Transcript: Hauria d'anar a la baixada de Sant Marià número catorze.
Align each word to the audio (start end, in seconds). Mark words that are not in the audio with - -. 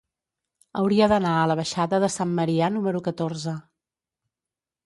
Hauria 0.79 1.09
d'anar 1.11 1.33
a 1.41 1.43
la 1.51 1.57
baixada 1.59 1.99
de 2.05 2.11
Sant 2.15 2.33
Marià 2.39 2.73
número 2.79 3.03
catorze. 3.09 3.57